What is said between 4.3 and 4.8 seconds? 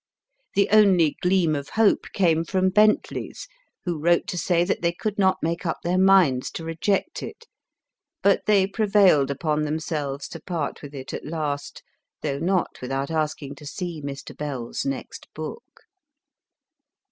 say